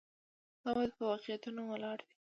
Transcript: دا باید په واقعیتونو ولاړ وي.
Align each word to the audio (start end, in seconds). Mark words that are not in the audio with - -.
دا 0.61 0.69
باید 0.75 0.91
په 0.97 1.03
واقعیتونو 1.11 1.61
ولاړ 1.65 1.97
وي. 2.05 2.13